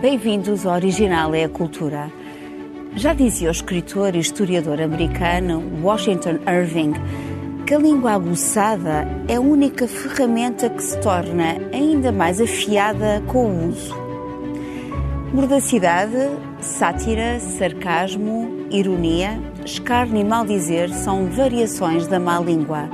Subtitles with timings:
[0.00, 2.08] Bem-vindos ao Original é a Cultura.
[2.94, 6.92] Já dizia o escritor e historiador americano Washington Irving
[7.66, 13.46] que a língua aguçada é a única ferramenta que se torna ainda mais afiada com
[13.46, 13.92] o uso.
[15.34, 16.30] Mordacidade,
[16.60, 22.88] sátira, sarcasmo, ironia, escárnio e maldizer são variações da má língua.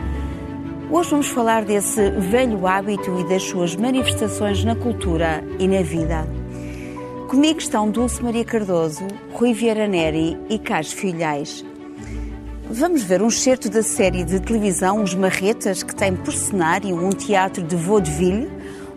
[0.90, 6.43] Hoje vamos falar desse velho hábito e das suas manifestações na cultura e na vida.
[7.28, 11.64] Comigo estão Dulce Maria Cardoso, Rui Vieira Neri e Carlos Filhais.
[12.70, 17.10] Vamos ver um excerto da série de televisão Os Marretas, que tem por cenário um
[17.10, 18.50] teatro de vaudeville,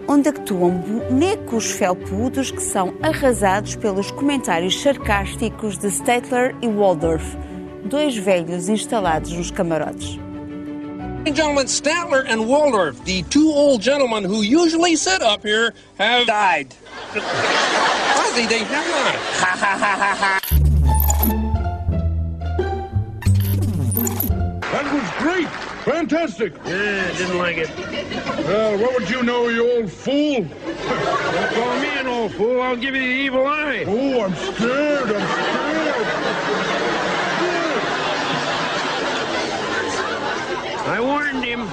[0.08, 7.26] onde actuam bonecos felpudos que são arrasados pelos comentários sarcásticos de Statler e Waldorf,
[7.86, 10.20] dois velhos instalados nos camarotes.
[11.26, 16.74] Gentlemen, Statler and Waldorf, the two old gentlemen who usually sit up here, have died.
[18.38, 19.16] Ozzy, they have not.
[19.42, 20.40] Ha ha ha ha ha.
[24.72, 25.50] That was great!
[25.84, 26.54] Fantastic!
[26.66, 27.70] Yeah, didn't like it.
[28.46, 30.44] Well, what would you know, you old fool?
[30.44, 32.62] Don't call me an old fool.
[32.62, 33.86] I'll give you the evil eye.
[33.88, 36.06] Oh, I'm scared, I'm scared!
[40.90, 41.68] I warned him.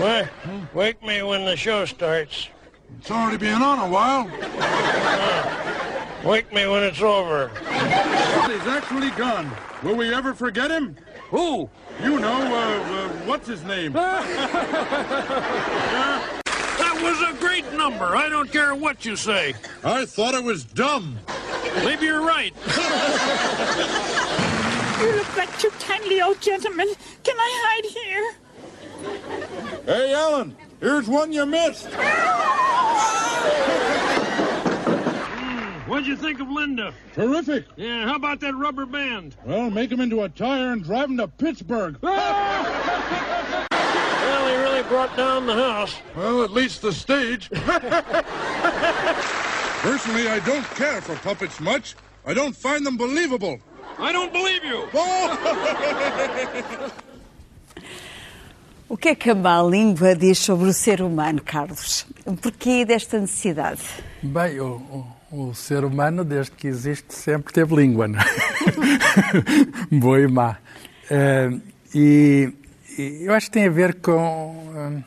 [0.00, 0.28] What?
[0.74, 2.48] Wake me when the show starts.
[3.02, 4.26] It's already been on a while.
[6.24, 7.48] Wake me when it's over.
[7.48, 9.50] He's actually gone.
[9.82, 10.94] Will we ever forget him?
[11.30, 11.68] Who?
[12.00, 13.94] You know, uh, uh what's his name?
[16.78, 18.16] That was a great number.
[18.16, 19.54] I don't care what you say.
[19.82, 21.18] I thought it was dumb.
[21.84, 22.54] Maybe you're right.
[25.00, 26.86] You look like too kindly old gentlemen.
[27.24, 28.34] Can I hide here?
[29.86, 31.86] Hey, Alan, here's one you missed.
[35.32, 36.92] Hmm, what'd you think of Linda?
[37.14, 37.64] Terrific.
[37.76, 39.36] Yeah, how about that rubber band?
[39.46, 41.96] Well, make him into a tire and drive him to Pittsburgh.
[44.22, 45.96] Well, he really brought down the house.
[46.16, 47.48] Well, at least the stage.
[49.82, 51.94] Personally, I don't care for puppets much.
[52.24, 53.60] I don't find them believable.
[53.98, 54.88] I don't believe you.
[54.94, 56.92] Oh!
[58.92, 62.06] O que é que a má língua diz sobre o ser humano, Carlos?
[62.42, 63.80] Porquê desta necessidade?
[64.22, 68.24] Bem, o, o, o ser humano, desde que existe, sempre teve língua, não é?
[69.98, 70.58] Boa e má.
[71.10, 71.50] Eh,
[71.94, 72.52] e,
[72.98, 75.02] e eu acho que tem a ver com eh,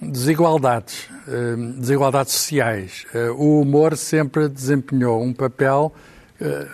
[0.00, 3.06] desigualdades, eh, desigualdades sociais.
[3.12, 5.92] Eh, o humor sempre desempenhou um papel,
[6.40, 6.68] eh,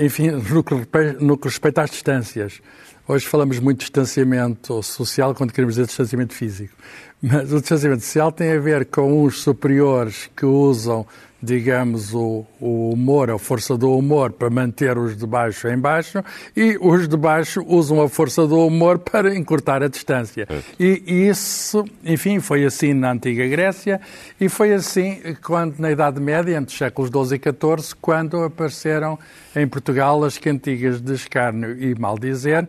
[0.00, 0.74] enfim, no que,
[1.20, 2.60] no que respeita às distâncias.
[3.06, 6.74] Hoje falamos muito de distanciamento social quando queremos dizer distanciamento físico.
[7.20, 11.06] Mas o distanciamento social tem a ver com uns superiores que usam,
[11.42, 16.24] digamos, o, o humor, a força do humor para manter os de baixo em baixo
[16.56, 20.48] e os de baixo usam a força do humor para encurtar a distância.
[20.80, 24.00] E, e isso, enfim, foi assim na antiga Grécia
[24.40, 29.18] e foi assim quando na Idade Média, entre os séculos XII e XIV, quando apareceram
[29.54, 32.66] em Portugal as cantigas de escárnio e maldizer,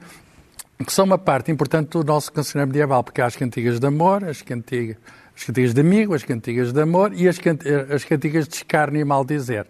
[0.83, 4.23] que são uma parte importante do nosso cancioneiro medieval, porque há as cantigas de amor,
[4.23, 4.97] as cantigas,
[5.35, 8.99] as cantigas de amigo, as cantigas de amor e as, cant- as cantigas de escárnio
[8.99, 9.65] e maldizer.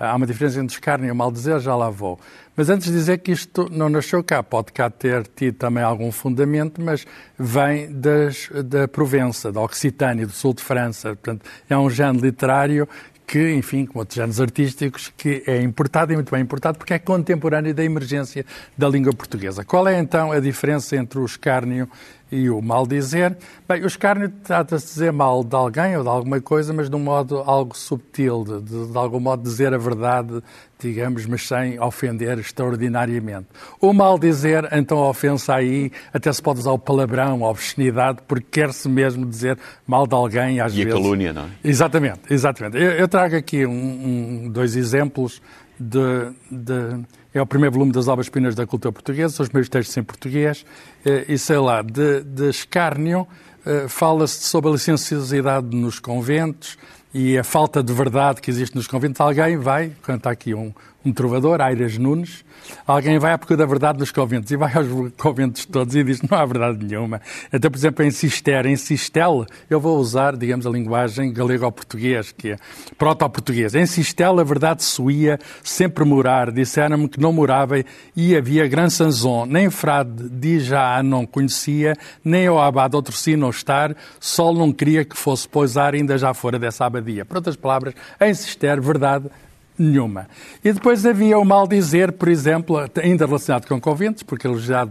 [0.00, 2.20] Há uma diferença entre escárnio e maldizer, já lá vou.
[2.56, 6.10] Mas antes de dizer que isto não nasceu cá, pode cá ter tido também algum
[6.12, 7.04] fundamento, mas
[7.36, 11.10] vem das, da Provença, da Occitânia, do sul de França.
[11.10, 12.88] Portanto, é um género literário
[13.28, 16.98] que, enfim, como outros géneros artísticos, que é importado e muito bem importado, porque é
[16.98, 18.44] contemporâneo da emergência
[18.76, 19.62] da língua portuguesa.
[19.62, 21.86] Qual é então a diferença entre o escárnio
[22.30, 23.36] e o maldizer?
[23.68, 26.96] Bem, o escárnio trata-se de dizer mal de alguém ou de alguma coisa, mas de
[26.96, 30.42] um modo algo subtil, de, de, de algum modo dizer a verdade,
[30.78, 33.46] digamos, mas sem ofender extraordinariamente.
[33.80, 38.46] O maldizer, então a ofensa aí, até se pode usar o palavrão, a obscenidade, porque
[38.60, 40.92] quer-se mesmo dizer mal de alguém às E a vezes.
[41.00, 41.48] calúnia, não é?
[41.64, 42.76] Exatamente, exatamente.
[42.76, 45.40] Eu, eu trago aqui um- um- dois exemplos
[45.78, 47.04] de, de-
[47.34, 50.02] É o primeiro volume das obras pinas da cultura portuguesa, são os meus textos em
[50.02, 50.64] português,
[51.04, 53.26] eh, e sei lá, de, de escárnio,
[53.64, 56.76] eh, fala-se sobre a licenciosidade nos conventos
[57.14, 59.20] e a falta de verdade que existe nos conventos.
[59.20, 60.72] Alguém vai, canta aqui um,
[61.08, 62.44] um trovador, Aires Nunes,
[62.86, 66.20] alguém vai à procura da verdade nos conventos e vai aos conventos todos e diz
[66.22, 67.20] não há verdade nenhuma.
[67.50, 72.52] Até, por exemplo, em Cister, em Sistel, eu vou usar, digamos, a linguagem galego-português, que
[72.52, 72.56] é
[72.98, 73.74] proto-português.
[73.74, 77.82] Em Sistel a verdade suía sempre morar, disseram-me que não morava
[78.14, 83.36] e havia gran sanzon, nem frade de já não conhecia, nem o abade outro si
[83.36, 87.24] não estar, só não queria que fosse pousar ainda já fora dessa abadia.
[87.24, 89.30] Por outras palavras, em Cister, verdade
[89.78, 90.28] nenhuma.
[90.64, 94.86] E depois havia o mal dizer, por exemplo, ainda relacionado com conventos, porque ele já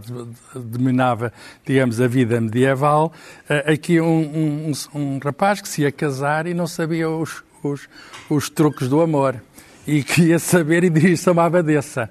[0.54, 1.32] dominava,
[1.64, 3.12] digamos, a vida medieval,
[3.48, 7.88] eh, aqui um, um, um rapaz que se ia casar e não sabia os, os,
[8.30, 9.40] os truques do amor
[9.88, 12.10] e queria saber e disse a uma abadesa.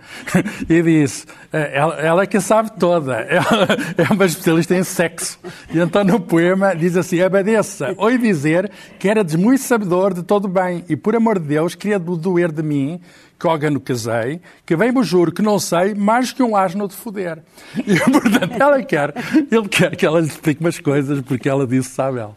[0.68, 5.40] E disse, eh, ela, ela é que sabe toda, ela é uma especialista em sexo.
[5.72, 10.48] E então no poema diz assim, abadesa, oi dizer que era muito sabedor de todo
[10.48, 13.00] bem e por amor de Deus queria doer de mim
[13.40, 17.44] que no casei, que bem-me juro que não sei mais que um asno de foder.
[17.86, 19.14] E, portanto, ela quer,
[19.52, 22.34] ele quer que ela lhe explique umas coisas, porque ela disse sabe ela.
[22.34, 22.36] uh,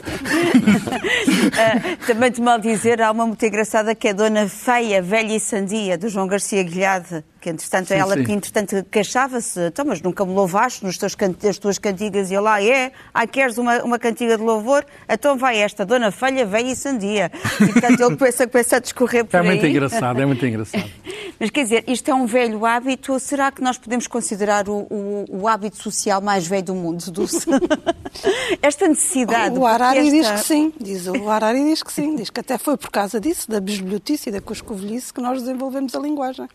[2.07, 5.97] também de mal dizer, há uma muito engraçada que é Dona Feia, Velha e Sandia,
[5.97, 8.25] do João Garcia Guilhade, que entretanto sim, ela sim.
[8.25, 12.43] que entretanto queixava-se, então, mas nunca me louvaste nos teus, nas tuas cantigas, e ele
[12.43, 14.85] lá é, ah, queres uma, uma cantiga de louvor?
[15.09, 17.31] Então vai esta, Dona Feia, Velha e Sandia.
[17.61, 19.47] E portanto ele começa, começa a discorrer por é aí.
[19.47, 20.91] É muito engraçado, é muito engraçado.
[21.41, 25.25] mas quer dizer, isto é um velho hábito, será que nós podemos considerar o, o,
[25.31, 27.47] o hábito social mais velho do mundo, Dulce?
[28.61, 29.59] esta necessidade...
[29.59, 30.11] O Harari esta...
[30.11, 33.19] diz que sim, diz, o Harari diz que sim, diz que até foi por causa
[33.19, 36.47] disso, da bisbilhotice e da coscovilhice, que nós desenvolvemos a linguagem.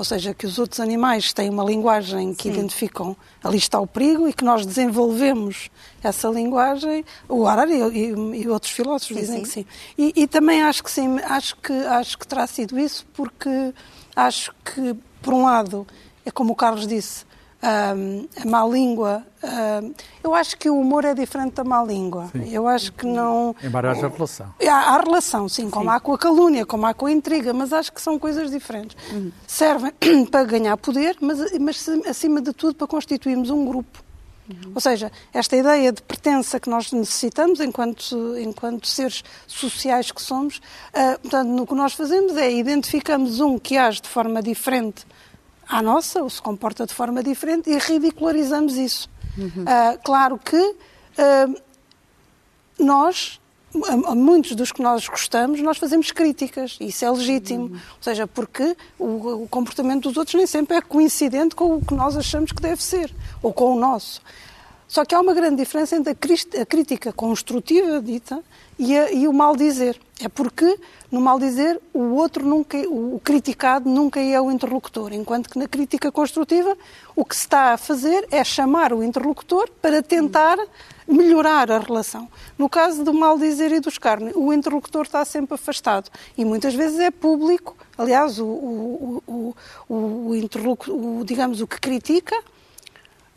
[0.00, 2.54] Ou seja, que os outros animais têm uma linguagem que Sim.
[2.54, 3.14] identificam
[3.44, 5.68] ali está o perigo e que nós desenvolvemos
[6.02, 7.04] essa linguagem.
[7.28, 9.42] O Harari e, e, outros filósofos sim, dizem sim.
[9.42, 9.66] que sim.
[9.98, 13.74] E, e, também acho que sim, acho que, acho que terá sido isso porque
[14.16, 15.86] acho que, por um lado,
[16.24, 17.26] é como o Carlos disse,
[17.62, 19.24] um, a má língua.
[19.42, 22.28] Um, eu acho que o humor é diferente da má língua.
[22.32, 22.50] Sim.
[22.50, 23.54] Eu acho que não.
[23.62, 24.54] Embora haja relação.
[24.60, 25.96] Há, há relação, sim, como sim.
[25.96, 28.96] há com a calúnia, como há com a intriga, mas acho que são coisas diferentes.
[29.12, 29.32] Uhum.
[29.46, 29.92] Servem
[30.30, 34.02] para ganhar poder, mas, mas acima de tudo para constituirmos um grupo.
[34.48, 34.72] Uhum.
[34.74, 40.56] Ou seja, esta ideia de pertença que nós necessitamos enquanto, enquanto seres sociais que somos,
[40.56, 45.06] uh, portanto, no que nós fazemos é identificamos um que age de forma diferente
[45.70, 49.08] à nossa, ou se comporta de forma diferente, e ridicularizamos isso.
[49.38, 49.62] Uhum.
[49.62, 51.62] Uh, claro que uh,
[52.78, 53.40] nós,
[53.74, 57.66] a, a, muitos dos que nós gostamos, nós fazemos críticas, isso é legítimo.
[57.66, 57.72] Uhum.
[57.72, 61.94] Ou seja, porque o, o, comportamento dos outros nem sempre é coincidente com o que
[61.94, 64.20] nós achamos que deve ser, ou com o nosso.
[64.90, 66.12] Só que há uma grande diferença entre
[66.60, 68.42] a, crítica construtiva dita
[68.76, 69.96] e, a, e o mal dizer.
[70.20, 70.80] É porque
[71.12, 75.68] no mal dizer o outro nunca, o criticado nunca é o interlocutor, enquanto que na
[75.68, 76.76] crítica construtiva
[77.14, 80.58] o que se está a fazer é chamar o interlocutor para tentar
[81.06, 82.28] melhorar a relação.
[82.58, 86.74] No caso do mal dizer e do escárnio, o interlocutor está sempre afastado e muitas
[86.74, 87.76] vezes é público.
[87.96, 89.54] Aliás, o, o, o,
[89.88, 92.36] o, o digamos o que critica.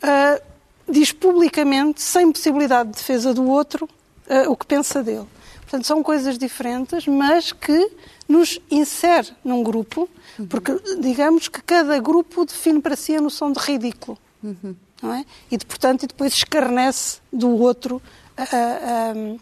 [0.02, 0.53] Uh,
[0.88, 3.88] diz publicamente, sem possibilidade de defesa do outro,
[4.28, 5.26] uh, o que pensa dele.
[5.60, 7.90] Portanto, são coisas diferentes, mas que
[8.28, 10.08] nos insere num grupo,
[10.48, 14.18] porque digamos que cada grupo define para si a noção de ridículo.
[14.42, 14.76] Uhum.
[15.02, 15.24] Não é?
[15.50, 18.00] E, de, portanto, e depois escarnece do outro
[18.38, 19.40] uh, uh,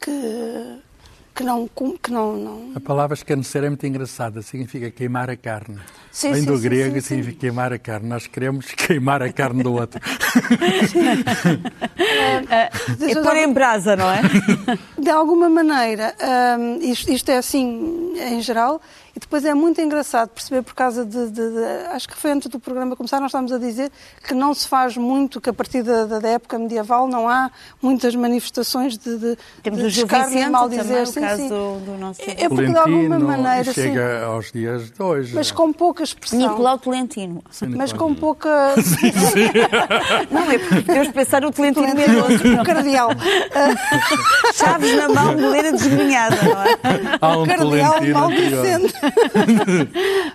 [0.00, 0.78] que
[1.38, 1.68] que não.
[2.02, 2.72] Que não, não...
[2.74, 5.78] A palavra escarnecer é muito engraçada, significa queimar a carne.
[6.10, 8.08] Sim, Vem sim, do grego sim, e significa queimar a carne.
[8.08, 10.00] Nós queremos queimar a carne do outro.
[12.50, 12.68] é,
[13.22, 14.20] pôr em brasa, não é?
[14.98, 16.12] De alguma maneira,
[16.58, 18.80] um, isto, isto é assim em geral,
[19.18, 22.48] e depois é muito engraçado perceber, por causa de, de, de, Acho que foi antes
[22.48, 23.90] do programa começar, nós estamos a dizer
[24.24, 27.50] que não se faz muito, que a partir da, da época medieval não há
[27.82, 31.04] muitas manifestações de, de, Temos de o escárnio, mal dizer.
[31.08, 31.48] Sim, sim.
[31.48, 32.22] Do, do nosso...
[32.22, 33.72] É, é porque de alguma maneira.
[33.72, 35.34] Chega sim, aos dias de hoje.
[35.34, 36.38] Mas com pouca expressão.
[36.38, 37.42] Nicolau Tolentino.
[37.50, 38.76] Sim, mas com pouca.
[38.76, 39.50] sim, sim.
[40.30, 42.60] não, é porque Deus pensar no Tolentino Mendonça.
[42.60, 43.10] O cardeal.
[44.54, 47.18] Chaves na mão, moleira desgrenhada, não é?
[47.20, 49.07] Há um o cardeal mal dizendo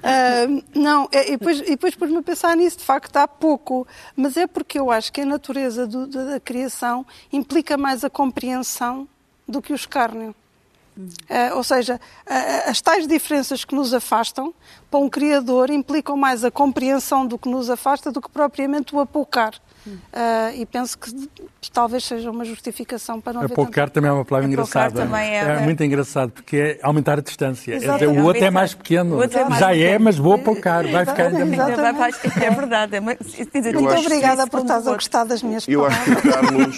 [0.03, 3.87] uh, não, é, e depois, e depois pus-me a pensar nisso, de facto há pouco,
[4.15, 9.07] mas é porque eu acho que a natureza do, da, criação implica mais a compreensão
[9.47, 10.35] do que o escárnio.
[10.95, 14.53] Uh, ou seja, uh, as tais diferenças que nos afastam,
[14.91, 18.99] para um criador, implicam mais a compreensão do que nos afasta do que propriamente o
[18.99, 19.53] apoucar.
[19.85, 21.09] Uh, e penso que
[21.71, 23.93] talvez seja uma justificação para não haver Apoucar tanto...
[23.95, 25.05] também é uma palavra Apoucar engraçada.
[25.05, 27.75] também é- é muito engraçado, porque é aumentar a distância.
[27.75, 28.19] Exatamente.
[28.19, 29.15] O outro é mais pequeno.
[29.15, 30.03] O outro é mais Já é, pequeno.
[30.05, 30.87] mas vou apoucar.
[30.87, 31.69] Vai ficar ainda melhor.
[31.71, 32.95] É verdade.
[32.95, 32.99] É,
[33.59, 36.07] dizer, Muito obrigada por estás a gostar das minhas Eu palavras.
[36.07, 36.75] acho que o Carlos,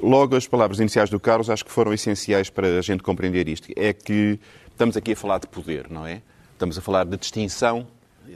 [0.00, 3.68] logo as palavras iniciais do Carlos, acho que foram essenciais para a gente compreender isto.
[3.76, 4.38] É que
[4.70, 6.22] estamos aqui a falar de poder, não é?
[6.52, 7.86] Estamos a falar de distinção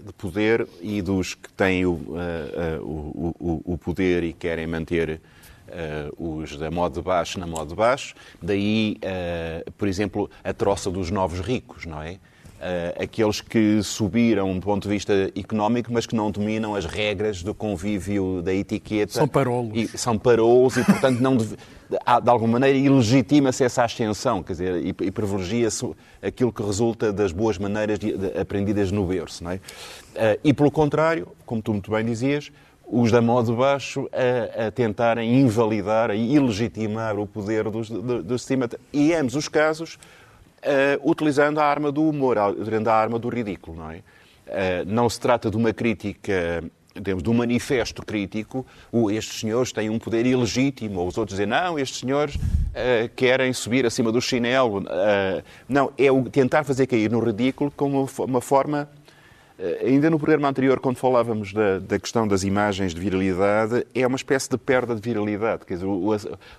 [0.00, 5.20] de poder e dos que têm o, eh, o, o- poder e querem manter
[5.68, 8.14] eh, os da modo de baixo na modo de baixo.
[8.42, 12.18] Daí, eh, por exemplo, a troça dos novos ricos, não é?
[12.66, 17.42] Eh, aqueles que subiram do ponto de vista económico, mas que não dominam as regras
[17.42, 19.12] do convívio, da etiqueta.
[19.12, 19.72] São parolos.
[19.74, 24.76] E são parolos e, portanto, não deve- de alguma maneira ilegitima-se essa ascensão, quer dizer,
[24.82, 25.90] e, e privilegia-se
[26.22, 29.60] aquilo que resulta das boas maneiras de- de- aprendidas no berço, não é?
[30.14, 32.50] Eh, e, pelo contrário, como tu muito bem dizias,
[32.90, 38.22] os da modo de baixo a, a tentarem invalidar, a ilegitimar o poder dos, do,
[38.22, 38.70] do sistema.
[38.90, 39.98] E, ambos os casos,
[40.64, 44.00] eh, utilizando a arma do humor, utilizando a arma do ridículo, não é?
[44.46, 49.72] Eh, não se trata de uma crítica, digamos, de um manifesto crítico, o, estes senhores
[49.72, 52.38] têm um poder ilegítimo, ou os outros dizem, não, estes senhores
[52.74, 54.84] eh, querem subir acima do chinelo.
[55.68, 58.88] Não, é o tentar fazer cair no ridículo como uma fo- uma forma
[59.86, 64.16] Ainda no programa anterior, quando falávamos da, da questão das imagens de viralidade, é uma
[64.16, 65.64] espécie de perda de viralidade.
[65.64, 66.12] Quer dizer, o,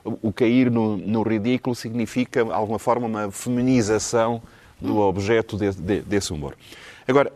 [0.05, 4.41] o- o cair no, no ridículo significa, de alguma forma, uma feminização
[4.79, 6.55] do objeto de- de- desse humor.
[7.05, 7.31] Agora,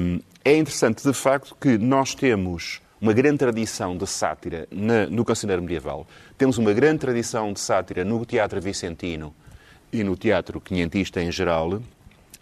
[0.00, 4.68] hum, é interessante, de facto, que nós temos uma grande tradição de sátira
[5.10, 6.06] no cancioneiro medieval.
[6.36, 9.34] Temos uma grande tradição de sátira no teatro vicentino
[9.90, 11.80] e no teatro quinhentista em geral.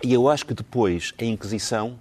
[0.02, 1.96] E eu acho que depois a Inquisição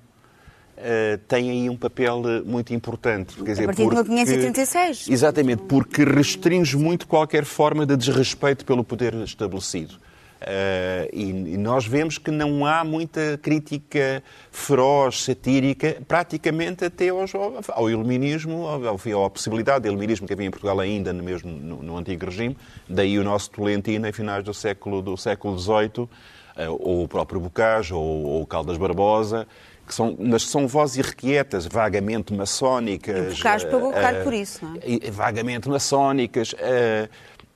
[0.77, 3.35] eh, tem aí um papel eh, muito importante.
[3.35, 5.07] Quer dizer, partir de porque- 1536.
[5.09, 9.95] Exatamente, porque restringe muito qualquer forma de desrespeito pelo poder estabelecido.
[10.39, 17.33] Eh, e, e nós vemos que não há muita crítica feroz, satírica, praticamente até aos-
[17.33, 21.49] ao, ao iluminismo, ao, à possibilidade de iluminismo que havia em Portugal ainda no mesmo
[21.51, 22.55] no, no antigo regime,
[22.87, 26.07] daí o nosso Tolentino em finais do século do século XVIII,
[26.55, 29.47] eh, ou o próprio Bocage, ou, ou o Caldas Barbosa,
[29.87, 33.33] que são, mas são vozes irrequietas, vagamente maçónicas.
[33.33, 34.79] O Bocage pagou eh, caro eh, por isso, não é?
[34.85, 36.53] e- vagamente maçónicas.
[36.59, 37.07] eh,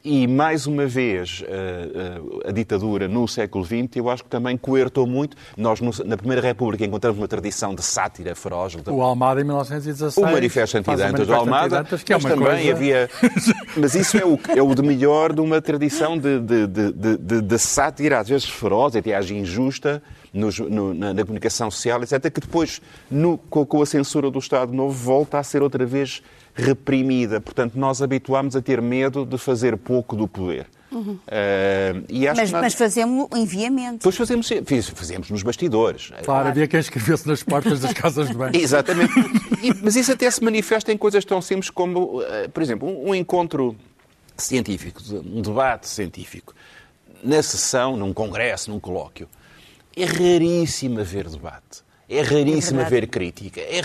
[0.04, 1.44] e, mais uma vez,
[2.44, 5.38] a ditadura no século XX, eu acho que também coertou muito.
[5.56, 8.76] Nós, no- na Primeira República, encontramos uma tradição de sátira feroz.
[8.76, 10.18] de- O Almada, em 1916.
[10.18, 12.72] o Manifesto Antidantas do Almada, Antidantas, que é mas uma também coisa...
[12.72, 13.10] havia...
[13.78, 17.18] Mas isso é o, é o de melhor de uma tradição de, de, de, de-
[17.18, 20.02] de- de sátira, às vezes feroz, até às injusta,
[20.34, 24.40] nos- no- na, na comunicação social, etc., que depois, no- com, com a censura do
[24.40, 26.22] Estado Novo, volta a ser outra vez
[26.54, 27.40] reprimida.
[27.42, 30.68] Portanto, nós habituámos a ter medo de fazer pouco do poder.
[32.10, 34.00] E acho Mas, que nós- mas fazemos enviamento.
[34.00, 36.12] Depois fazemos, fiz- fazemos nos bastidores.
[36.24, 38.56] Claro, havia quem escrevesse nas portas das casas de banho.
[38.60, 39.14] Exatamente.
[39.64, 43.10] E- mas isso até se manifesta em coisas tão simples como, eh, por exemplo, um,
[43.12, 43.76] um encontro
[44.38, 46.54] científico, um debate científico,
[47.24, 49.30] na sessão, num congresso, num colóquio.
[49.96, 51.84] É raríssimo haver debate.
[52.08, 52.96] É raríssimo verdade.
[52.96, 53.62] haver crítica.
[53.62, 53.82] É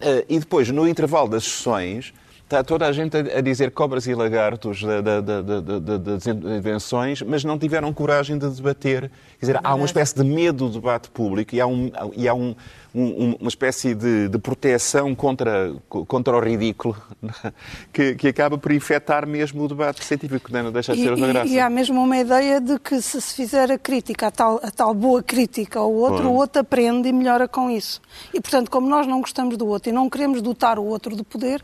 [0.00, 2.12] eh, e depois, no intervalo das sessões,
[2.46, 5.98] está toda a gente a, dizer cobras e lagartos da- da- da- da- da- da-
[5.98, 9.10] das invenções, mas não tiveram coragem de debater.
[9.40, 12.34] Quer dizer, há uma espécie de medo do debate público e há, um- e há
[12.34, 12.54] um-
[12.94, 16.96] um- uma espécie de, de proteção contra, contra o ridículo
[17.92, 21.48] que, que acaba por infectar mesmo o debate científico, não deixa de ser uma graça.
[21.52, 24.70] e há mesmo uma ideia de que se se fizer a crítica, a tal, a
[24.70, 26.30] tal boa crítica ao outro, Claro.
[26.30, 28.00] o outro aprende e melhora com isso.
[28.32, 31.22] E, portanto, como nós não gostamos do outro e não queremos dotar o outro de
[31.24, 31.60] poder,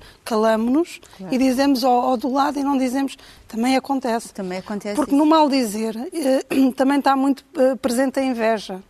[0.73, 1.01] calamos-nos
[1.31, 4.33] e dizemos ao, ao do lado e não dizemos também acontece.
[4.33, 5.19] Também acontece Porque isso.
[5.19, 8.83] no mal dizer eh, também está muito eh, presente a inveja.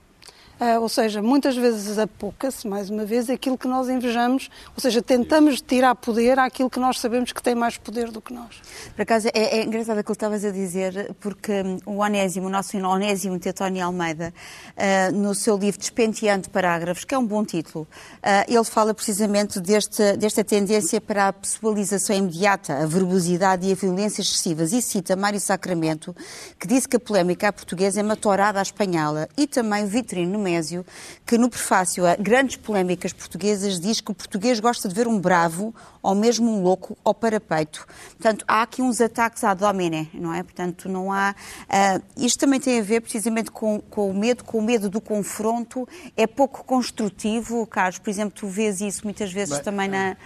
[0.65, 5.03] Ah, ou seja, muitas vezes apoca-se, mais uma vez, aquilo que nós invejamos, ou seja,
[5.03, 8.63] tentamos tirar poder àquilo que nós sabemos que tem mais poder do que nós.
[8.95, 12.49] Por acaso, é, é engraçado aquilo que estavas a dizer, porque hum, o Onésimo, o
[12.49, 14.33] nosso Onésimo Tetónio Almeida,
[14.77, 17.85] ah, no seu livro Despenteando Parágrafos, que é um bom título,
[18.23, 23.75] ah, ele fala precisamente deste, desta tendência para a pessoalização imediata, a verbosidade e a
[23.75, 24.73] violência excessivas.
[24.73, 26.15] E cita Mário Sacramento,
[26.57, 30.39] que disse que a polémica à portuguesa é uma torada à espanhola, e também Vitorino
[30.53, 30.85] Nemésio,
[31.27, 35.19] que no prefácio a grandes polémicas portuguesas diz que o português gosta de ver um
[35.19, 37.87] bravo ou mesmo um louco ao parapeito.
[38.19, 40.43] Portanto, há aqui uns ataques à domine, não é?
[40.43, 41.35] Portanto, não há...
[41.69, 45.01] ah, isto também tem a ver precisamente com, com o medo, com o medo do
[45.01, 45.89] confronto.
[46.17, 47.99] É pouco construtivo, Carlos.
[47.99, 50.17] Por exemplo, tu vês isso muitas vezes também na...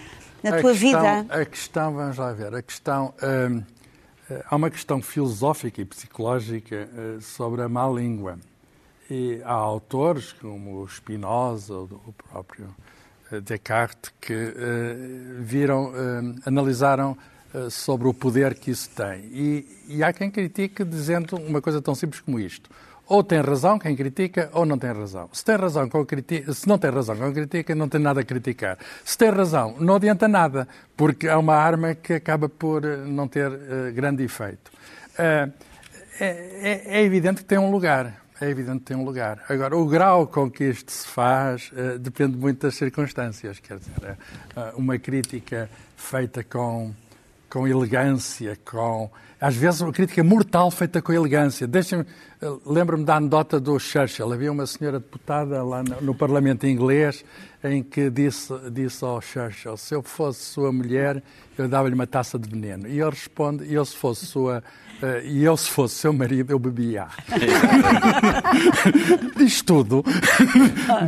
[0.43, 1.27] na a tua questão, vida?
[1.35, 3.15] A questão, vamos lá ver, a questão.
[3.23, 3.63] hum,
[4.29, 8.39] eh, há uma questão filosófica e psicológica eh, sobre a má língua.
[9.11, 12.67] E há autores, como o Spinoza ou o próprio
[13.31, 14.97] eh, Descartes, que eh,
[15.41, 17.17] viram, eh, analisaram
[17.55, 19.21] eh, sobre o poder que isso tem.
[19.33, 22.69] E, e há quem critique dizendo uma coisa tão simples como isto.
[23.09, 25.29] Ou tem razão quem critica, ou não tem razão.
[25.33, 28.77] Se tem razão critica, se não tem razão quem critica, não tem nada a criticar.
[29.05, 33.49] Se tem razão, não adianta nada, porque é uma arma que acaba por não ter
[33.95, 34.73] grande efeito.
[35.17, 35.49] É,
[36.19, 38.26] é- é evidente que tem um lugar.
[38.41, 39.43] É evidente que tem um lugar.
[39.49, 43.59] Agora, o grau com que isto se faz eh, depende muito das circunstâncias.
[43.61, 44.19] Quer dizer,
[44.55, 46.93] eh, uma crítica feita com,
[47.49, 49.11] com elegância, com.
[49.41, 51.67] Às vezes, uma crítica mortal feita com elegância.
[51.67, 52.05] Deixa-me.
[52.43, 54.31] eh, Lembro-me da anedota do Churchill.
[54.31, 57.25] Havia uma senhora deputada lá no, no Parlamento inglês
[57.65, 61.23] em que disse, disse ao Churchill: se eu fosse sua mulher,
[61.57, 62.87] eu dava-lhe uma taça de veneno.
[62.87, 64.63] E ele responde: eu se fosse sua.
[65.03, 67.07] Eh, e eu, se fosse seu marido, eu bebia.
[69.37, 70.05] diz tudo,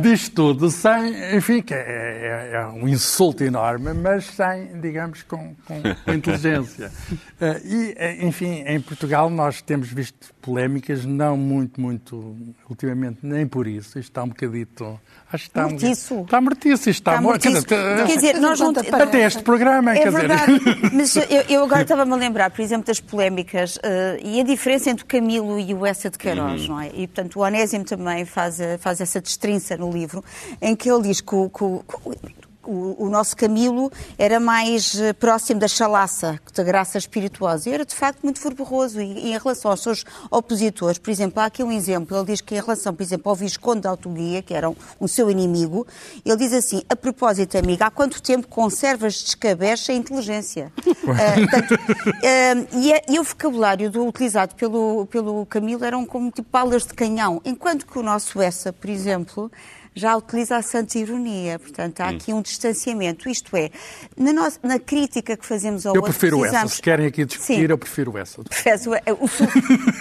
[0.01, 5.55] diz tudo, sem, enfim, que é, é- é um insulto enorme, mas sem, digamos, com,
[5.65, 6.91] com- inteligência.
[7.41, 12.35] Eh, e, eh, enfim, em Portugal nós temos visto polémicas, não muito, muito,
[12.69, 13.97] ultimamente, nem por isso.
[13.97, 14.99] Isto está um bocadito.
[15.31, 16.19] Acho que está Mortiço.
[16.19, 17.65] Está mortiço, está, mortiço.
[17.65, 20.27] Quer dizer, nós não- Até este programa, É quer dizer.
[20.27, 20.61] verdade,
[20.93, 24.89] mas eu, eu agora estava-me a lembrar, por exemplo, das polémicas eh, e a diferença
[24.89, 26.87] entre o Camilo e o Essa de Queiroz, não é?
[26.93, 30.23] E, portanto, o Onésimo também faz, eh, faz essa destrinça no livro,
[30.61, 34.93] em que ele diz que o, que o- que o- o, nosso Camilo era mais
[34.99, 37.69] eh, próximo da chalaça, da graça espirituosa.
[37.69, 39.01] E era, de facto, muito fervoroso.
[39.01, 42.15] E, em relação aos seus opositores, por exemplo, há aqui um exemplo.
[42.17, 45.07] Ele diz que, em relação, por exemplo, ao Visconde da Autoguia, que era um, um
[45.07, 45.87] seu inimigo,
[46.25, 50.71] ele diz assim: a propósito, amiga, há quanto tempo conservas de escabeche a inteligência?
[51.03, 51.79] Portanto,
[52.23, 56.85] ah, e, a- e o vocabulário do- utilizado pelo, pelo Camilo eram como tipo balas
[56.85, 59.51] de canhão, enquanto que o nosso Essa, por exemplo,
[59.95, 61.59] já utiliza a santa ironia.
[61.59, 62.03] Portanto, Hum.
[62.03, 63.29] há aqui um distanciamento.
[63.29, 63.69] Isto é,
[64.17, 66.43] na, nossa- na crítica que fazemos ao Eu outro, prefiro essa.
[66.49, 67.61] precisamos- Se querem aqui discutir, Sim.
[67.71, 68.41] eu prefiro essa.
[68.51, 68.91] Fez o-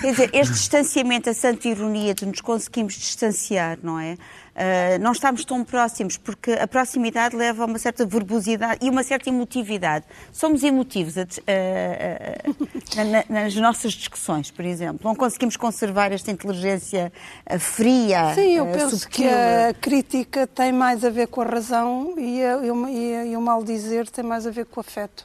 [0.01, 4.17] quer dizer, este distanciamento, a santa ironia de nos conseguimos distanciar, não é?
[4.61, 9.05] Ah, não estamos tão próximos, porque a proximidade leva a uma certa verbosidade e uma
[9.05, 10.05] certa emotividade.
[10.33, 15.01] Somos emotivos ah, ah, na- na- nas nossas discussões, por exemplo.
[15.05, 17.13] Não conseguimos conservar esta inteligência
[17.61, 19.27] fria, Sim, eu penso subtil.
[19.27, 23.15] que a crítica tem mais a ver com a razão e, a- e o- e
[23.15, 25.25] a- e o mal dizer tem mais a ver com o afeto,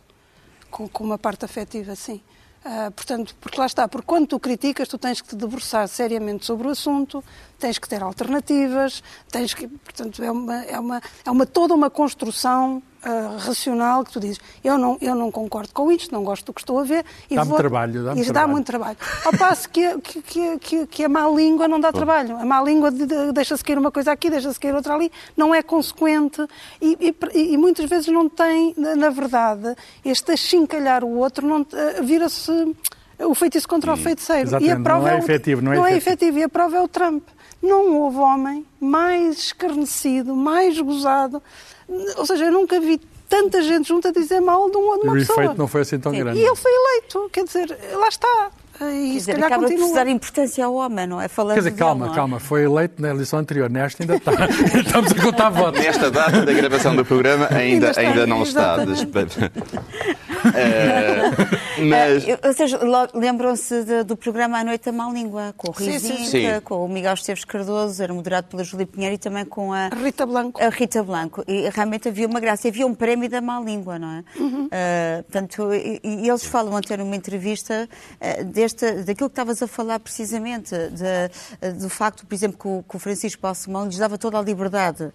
[0.69, 2.21] com, com uma parte afetiva, sim.
[2.65, 6.45] Ah, portanto, porque lá está, porque quando tu criticas, tu tens que te debruçar seriamente
[6.45, 7.21] sobre o assunto,
[7.59, 11.89] tens que ter alternativas, tens que, portanto, é uma, é uma, é uma toda uma
[11.89, 16.45] construção ah, racional que tu dizes, eu não, eu não concordo com isto, não gosto
[16.45, 17.05] do que estou a ver.
[17.29, 18.51] e Dá-me vou- trabalho, dá-me Isso dá trabalho.
[18.53, 18.97] muito trabalho.
[19.25, 22.37] Ao passo que, a- que, que, que, a má língua não dá trabalho.
[22.37, 25.53] A má língua de- de- deixa-se cair uma coisa aqui, deixa-se cair outra ali, não
[25.53, 26.45] é consequente
[26.81, 26.97] e,
[27.33, 32.51] e- e muitas vezes não tem, na verdade, este achincalhar o outro, não, eh, vira-se
[33.19, 34.47] o feitiço contra o feiticeiro.
[34.49, 36.09] Exatamente, e a prova não é o- efetivo, não é não é efetivo.
[36.09, 36.39] efetivo.
[36.39, 37.23] E a prova é o Trump.
[37.61, 41.41] Não houve homem mais escarnecido, mais gozado.
[42.17, 45.07] Ou seja, eu nunca vi tanta gente junto a dizer mal de uma, de E
[45.07, 45.43] uma o pessoa.
[45.43, 46.19] efeito não foi assim tão Sim.
[46.19, 46.39] grande.
[46.39, 48.49] E ele foi eleito, quer dizer, lá está.
[48.81, 49.87] E Quer dizer, acaba por continua.
[49.87, 51.27] se dar importância ao homem, não é?
[51.27, 52.15] Falando Quer dizer, dele, calma, é?
[52.15, 52.39] calma.
[52.39, 53.69] Foi eleito na eleição anterior.
[53.69, 54.31] Nesta ainda está.
[54.83, 55.79] Estamos a contar votos.
[55.79, 58.77] Nesta data da gravação do programa ainda, Ainda está, ainda não está.
[61.87, 65.71] Mas Eh, Ou seja, lo- lembram-se de- do programa À Noite da Má Língua, com
[65.71, 66.61] o Sim, sim, Rizinca, sim.
[66.63, 70.25] com o Miguel Esteves Cardoso, era moderado pela Júlia Pinheiro e também com a, Rita
[70.25, 70.61] Blanco.
[70.63, 71.43] a Rita Blanco.
[71.47, 74.23] E realmente havia uma graça, havia um prémio da má língua, não é?
[74.39, 74.67] Uhum.
[74.71, 77.87] Eh, portanto, e, e eles falam até numa entrevista
[78.19, 82.67] eh, desta, daquilo que estavas a falar precisamente, de- eh, do facto, por exemplo, que
[82.67, 85.11] o, que o Francisco Balsemão lhes dava toda a liberdade,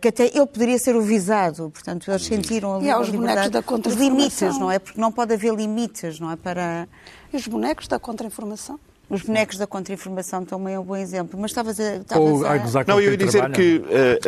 [0.00, 3.50] que até ele poderia ser o visado, portanto, eles sentiram ali E a os liberdade.
[3.96, 4.78] limites, não é?
[4.78, 6.36] Porque não pode haver limites, não é?
[6.36, 6.86] Para
[7.32, 8.78] E os bonecos da contra-informação.
[9.10, 11.38] os bonecos da contra-informação também é um bom exemplo.
[11.40, 11.96] Mas estavas a.
[11.96, 14.18] Estavas Ou a Não, eu ia dizer que eh,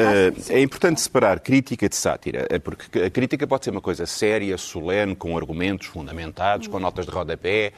[0.49, 4.07] eh, é importante separar crítica de sátira, eh, porque a crítica pode ser uma coisa
[4.07, 7.73] séria, solene, com argumentos fundamentados, com notas de rodapé,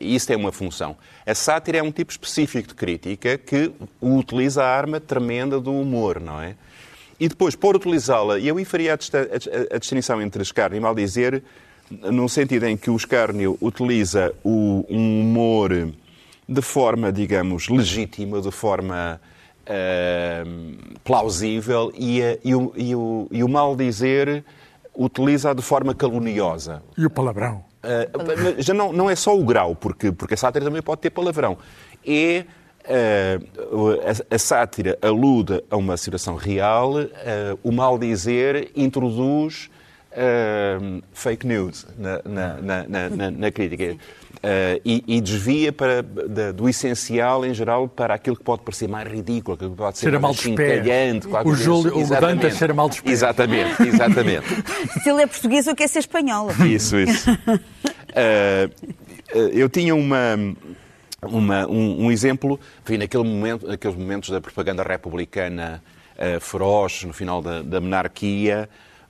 [0.00, 0.96] e isso tem uma função.
[1.26, 6.18] A sátira é um tipo específico de crítica que utiliza a arma tremenda do humor,
[6.20, 6.54] não é?
[7.18, 9.18] E depois, por utilizá-la, e eu aí faria a, dista-
[9.72, 11.42] a- a distinção entre escárnio e maldizer,
[11.90, 15.70] no sentido em que o escárnio utiliza o, um humor
[16.48, 19.20] de forma, digamos, legítima, de forma
[19.68, 20.44] ah,
[21.04, 24.44] plausível, e, a- e o, e o- e o maldizer
[24.94, 26.82] utiliza de forma caluniosa.
[26.96, 27.64] E o palavrão?
[27.84, 31.10] Uh, já não, não é só o grau, porque, porque a sátira também pode ter
[31.10, 31.56] palavrão.
[32.04, 32.44] É
[32.88, 37.06] uh, a, a, sátira alude a uma situação real, uh,
[37.62, 39.70] o mal dizer introduz
[41.12, 43.96] fake news na, na, na, na crítica.
[44.36, 48.86] Uh, e, e, desvia para, da, do essencial, em geral, para aquilo que pode parecer
[48.86, 51.26] mais ridículo, que pode ser cheira mais chincalhante.
[51.44, 53.14] O, Júlio, o Dantas cheira mal dos pés.
[53.14, 54.46] Exatamente, exatamente.
[55.02, 56.52] Se ele é português, eu quero ser espanhola.
[56.66, 57.30] Isso, isso.
[57.32, 58.70] Uh,
[59.52, 60.36] eu tinha uma...
[61.22, 65.82] Uma, um, um, exemplo, enfim, naquele momento, naqueles momentos da propaganda republicana
[66.14, 68.68] uh, feroz, no final da, da monarquia,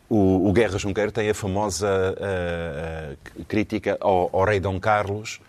[0.09, 5.41] o, o Guerra Junqueiro tem a famosa uh, crítica ao, ao, rei Dom Carlos,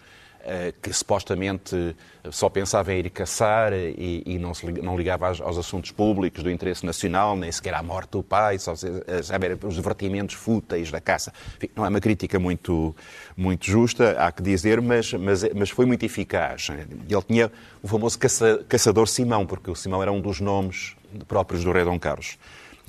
[0.41, 1.95] uh, que supostamente
[2.31, 6.43] só pensava em ir caçar e, e não, se, não ligava aos, aos, assuntos públicos
[6.43, 11.31] do interesse nacional, nem sequer à morte do pai, só os divertimentos fúteis da caça.
[11.55, 12.95] Enfim, não é uma crítica muito,
[13.35, 16.67] muito justa, há que dizer, mas, mas, mas foi muito eficaz.
[16.69, 20.95] Ele tinha o famoso caça, caçador Simão, porque o Simão era um dos nomes
[21.27, 22.37] próprios do rei Dom Carlos.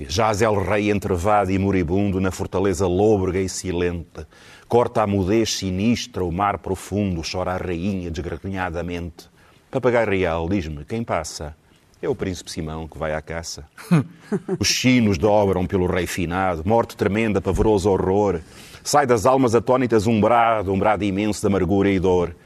[0.07, 4.25] Jaz el rei entrevado e moribundo na fortaleza lôbrega e silente.
[4.69, 9.29] Corta a mudez sinistra o mar profundo, chora a rainha desgranhadamente.
[9.69, 11.57] Papagaio real, diz-me, quem passa?
[12.01, 13.65] É o príncipe Simão que vai à caça.
[14.61, 18.41] Os chinos dobram pelo rei finado, morte tremenda, pavoroso horror.
[18.85, 22.37] Sai das almas atónitas um brado, um brado imenso de amargura e dor.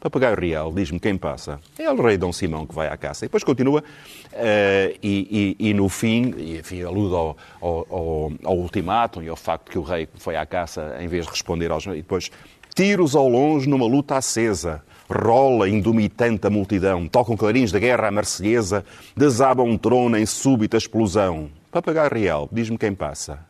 [0.00, 1.60] Papagaio Real, diz-me quem passa.
[1.76, 3.24] É o rei Dom Simão que vai à caça.
[3.24, 8.32] E depois continua, uh, e, e, e, no fim, e, enfim, alude ao, ao, ao,
[8.44, 11.72] ao ultimátum e ao facto que o rei foi à caça em vez de responder
[11.72, 11.84] aos.
[11.86, 12.30] E depois,
[12.74, 14.82] tiros ao longe numa luta acesa.
[15.10, 18.84] Rola indumitante a multidão, tocam clarins da guerra à marselhesa,
[19.16, 21.48] desaba um trono em súbita explosão.
[21.72, 23.40] Papagaio Real, diz-me quem passa.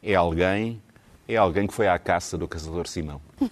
[0.00, 0.80] É alguém
[1.26, 3.20] é alguém que foi à caça do caçador Simão.
[3.40, 3.48] uh,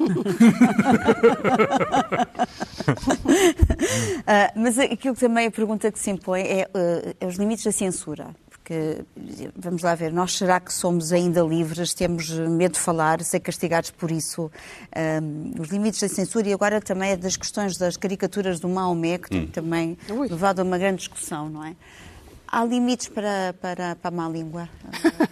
[4.57, 7.73] mas aquilo que também a pergunta que se impõe é, uh, é, os limites da
[7.73, 8.35] censura.
[8.49, 9.05] Porque,
[9.57, 11.95] vamos lá ver, nós será que somos ainda livres?
[11.95, 14.45] Temos medo de falar, ser castigados por isso?
[14.45, 19.35] Uh, os limites da censura e agora também das questões das caricaturas do Maomé, que
[19.35, 19.41] hum.
[19.41, 20.29] tem também Ui.
[20.29, 21.75] levado a uma grande discussão, não é?
[22.55, 24.69] Há limites para, para, para a má língua?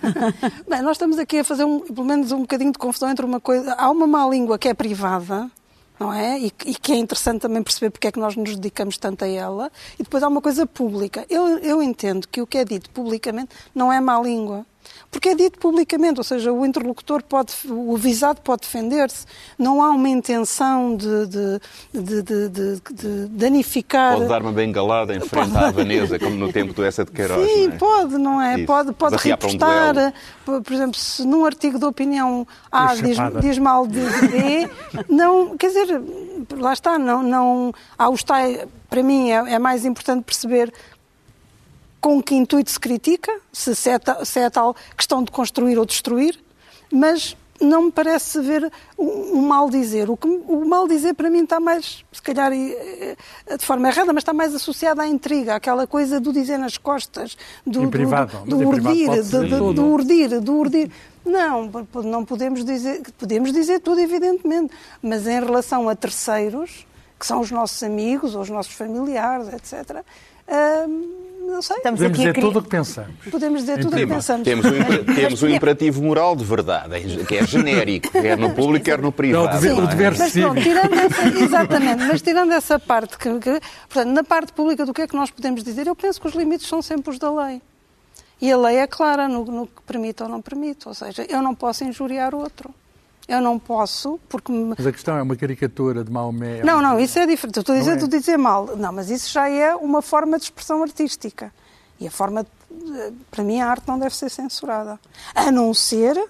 [0.67, 3.39] Bem, nós estamos aqui a fazer um, pelo menos um bocadinho de confusão entre uma
[3.39, 3.75] coisa.
[3.75, 5.51] Há uma má língua que é privada,
[5.99, 6.41] não é?
[6.41, 9.29] E, e, que é interessante também perceber porque é que nós nos dedicamos tanto a
[9.29, 9.71] ela.
[9.99, 11.27] E depois há uma coisa pública.
[11.29, 14.65] Eu, eu entendo que o que é dito publicamente não é má língua
[15.11, 19.27] porque é dito publicamente, ou seja, o interlocutor pode, o avisado pode defender-se,
[19.59, 21.61] não há uma intenção de, de,
[21.93, 24.17] de, de, de danificar.
[24.17, 25.65] Pode dar uma bengalada em frente pode...
[25.65, 27.49] à Vanessa, como no tempo do Essa de Queiroz.
[27.51, 27.79] Sim, não é?
[27.79, 28.57] pode, não é?
[28.57, 28.67] Isso.
[28.67, 30.15] Pode, pode repostar,
[30.47, 34.69] um por exemplo, se num artigo de opinião A diz, diz, mal de, B,
[35.09, 36.03] não, quer dizer,
[36.57, 40.73] lá está, não, não há os tais, para mim é, é mais importante perceber
[42.01, 45.85] com que intuito se critica, se é, se é a tal questão de construir ou
[45.85, 46.39] destruir,
[46.93, 50.09] mas não me parece ver um, mal dizer.
[50.09, 53.17] O, que, o mal dizer para mim está mais, se calhar eh,
[53.59, 57.37] de forma errada, mas está mais associado à intriga, aquela coisa do dizer nas costas,
[57.67, 60.91] do, do, privado, do, do urdir, do, do, do urdir, do urdir.
[61.25, 61.71] Não,
[62.03, 66.87] não podemos dizer, podemos dizer tudo, evidentemente, mas em relação a terceiros,
[67.19, 70.03] que são os nossos amigos ou os nossos familiares, etc.,
[70.89, 71.77] hum, não sei.
[71.77, 73.15] Estamos Podemos dizer tudo o que pensamos.
[73.31, 74.45] Podemos dizer tudo o que pensamos.
[74.45, 79.01] Temos um, temos um imperativo moral de verdade, que é genérico, quer no público, quer
[79.01, 79.45] no privado.
[79.45, 83.39] Não, o dever, o dever mas pronto, tirando essa, exatamente, mas tirando essa parte, que,
[83.39, 86.29] que, portanto, na parte pública do que é que nós podemos dizer, eu penso que
[86.29, 87.61] os limites são sempre os da lei.
[88.41, 90.89] E a lei é clara no, no que permite ou não permite.
[90.89, 92.75] Ou seja, eu não posso injuriar o outro.
[93.31, 94.51] Eu não posso, porque...
[94.51, 96.65] Mas a questão é uma caricatura de Maomé...
[96.65, 97.59] Não, não, isso é diferente.
[97.59, 98.07] Eu estou a dizer é.
[98.09, 98.77] dizer mal.
[98.77, 101.53] Não, mas isso já é uma forma de expressão artística.
[102.01, 102.43] E a forma...
[102.43, 103.13] De...
[103.31, 104.99] Para mim, a arte não deve ser censurada.
[105.33, 106.21] A não ser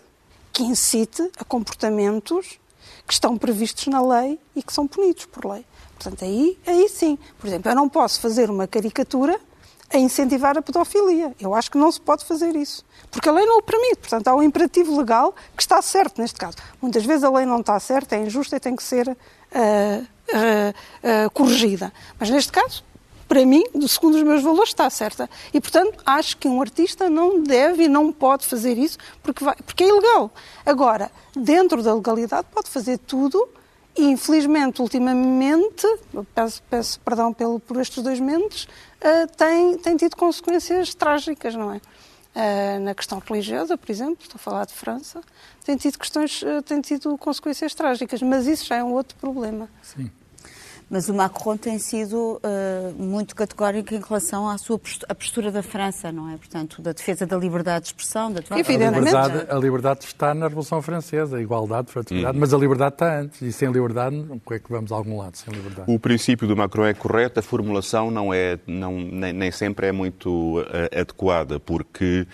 [0.53, 2.61] que incite a comportamentos
[3.07, 5.65] que estão previstos na lei e que são punidos por lei.
[5.95, 7.19] Portanto, aí, aí sim.
[7.39, 9.41] Por exemplo, eu não posso fazer uma caricatura
[9.92, 11.35] a incentivar a pedofilia.
[11.40, 12.85] Eu acho que não se pode fazer isso.
[13.11, 13.96] Porque a lei não o permite.
[13.96, 16.57] Portanto, há um imperativo legal que está certo neste caso.
[16.81, 21.26] Muitas vezes a lei não está certa, é injusta e tem que ser uh, uh,
[21.26, 21.92] uh, corrigida.
[22.18, 22.85] Mas neste caso,
[23.26, 25.29] para mim, segundo os meus valores, está certa.
[25.53, 29.57] E, portanto, acho que um artista não deve e não pode fazer isso porque, vai,
[29.57, 30.31] porque é ilegal.
[30.64, 33.48] Agora, dentro da legalidade, pode fazer tudo
[33.96, 35.87] infelizmente, ultimamente,
[36.35, 41.72] peço, peço perdão pelo, por estes dois mentes, uh, tem, tem tido consequências trágicas, não
[41.72, 41.81] é?
[42.35, 45.20] eh, na questão religiosa, por exemplo, estou a falar de França,
[45.64, 49.68] tem tido questões, eh, tem tido consequências trágicas, mas isso já é um outro problema.
[49.83, 50.11] Sim.
[50.90, 55.53] Mas o Macron tem sido uh, muito categórico em relação à sua postura, à postura
[55.53, 56.37] da França, não é?
[56.37, 59.05] Portanto, da defesa da liberdade de expressão, da defesa A Evidentemente.
[59.05, 63.20] liberdade, a liberdade está na Revolução Francesa, a igualdade, a fraternidade, mas a liberdade está
[63.20, 63.40] antes.
[63.40, 65.85] E sem liberdade, como é que vamos a algum lado sem liberdade?
[65.88, 69.92] O princípio do Macron é correto, a formulação não é, não, nem, nem sempre é
[69.92, 72.26] muito uh, adequada, porque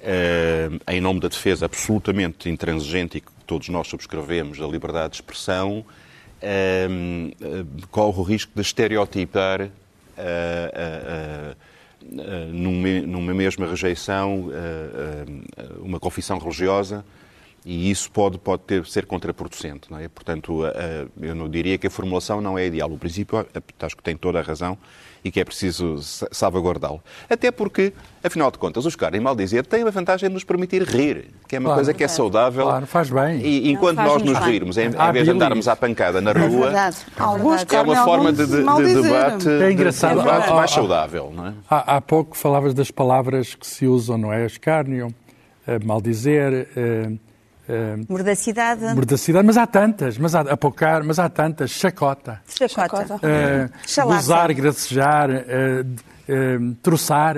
[0.00, 5.16] uh, em nome da defesa absolutamente intransigente e que todos nós subscrevemos da liberdade de
[5.16, 5.84] expressão,
[7.90, 9.70] corre o risco de estereotipar
[12.52, 14.50] numa, numa mesma rejeição
[15.80, 17.04] uma confissão religiosa
[17.64, 19.90] e isso pode, pode ter, ser contraproducente.
[19.90, 20.08] Não é?
[20.08, 20.60] Portanto,
[21.20, 22.90] eu não diria que a formulação não é ideal.
[22.90, 23.44] O princípio,
[23.80, 24.78] acho que tem toda a razão
[25.24, 25.96] e que é preciso
[26.30, 27.02] salvaguardá-lo.
[27.28, 27.92] Até porque,
[28.22, 31.30] afinal de contas, os caras, em mal dizer, têm a vantagem de nos permitir rir,
[31.48, 31.78] que é uma Claro.
[31.78, 32.64] coisa que é saudável.
[32.66, 33.40] Claro, faz bem.
[33.40, 34.48] E enquanto Não, nós nos bem.
[34.52, 38.32] rirmos, em, em vez de andarmos à pancada na É rua, é é uma forma
[38.32, 40.18] de, de- de debate, É engraçado.
[40.18, 41.32] de debate mais saudável.
[41.34, 41.54] Não é?
[41.68, 44.46] Há, há pouco falavas das palavras que se usam, não é?
[44.46, 45.08] Escárnio,
[45.66, 46.68] eh, maldizer,
[47.68, 53.20] eh, eh, Mordacidade, mordacidade, mas há tantas, mas há apocar, mas há tantas, chacota, chacota.
[54.04, 55.84] Gozar, gracejar, eh,
[56.82, 57.36] troçar.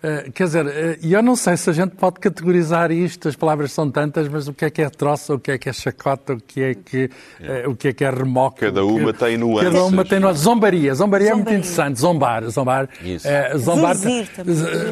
[0.00, 3.72] eh, quer dizer, e eu não sei se a gente pode categorizar isto, as palavras
[3.72, 6.34] são tantas, mas o que é que é troça, o que é que é chacota,
[6.34, 7.10] o que é que,
[7.40, 8.60] eh, o que, é, que é remoque.
[8.60, 9.72] Cada o que- uma tem nuances.
[9.72, 10.42] Cada uma tem nuances.
[10.42, 11.58] Zombaria, zombaria é muito Zombaria.
[11.58, 12.88] interessante, zombar, zombar.
[13.02, 13.26] Isso.
[13.26, 14.28] eh, zombar Zuzir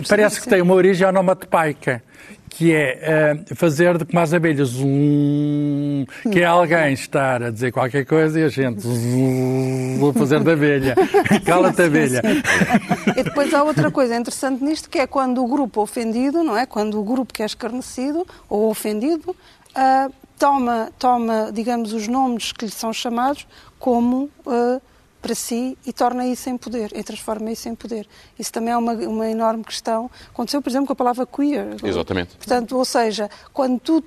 [0.09, 2.03] parece que tem uma origem onomatopaica,
[2.57, 4.73] que é eh, fazer de como as abelhas,
[6.33, 10.95] que é alguém estar a dizer qualquer coisa e a gente a fazer da abelha.
[11.45, 12.23] Cala-te abelha.
[13.15, 16.65] E depois há outra coisa interessante nisto, que é quando o grupo ofendido, não é?
[16.65, 19.37] Quando o grupo que é escarnecido ou ofendido
[19.75, 23.47] ah, toma, toma, digamos, os nomes que lhe são chamados
[23.79, 24.81] como ah,
[25.27, 28.07] para si e torna isso em poder, e transforma isso em poder.
[28.39, 30.09] Isso também é uma, uma enorme questão.
[30.29, 31.77] Aconteceu, por exemplo, com a palavra queer.
[31.83, 32.37] Exatamente.
[32.37, 34.05] Portanto, ou seja, quando tu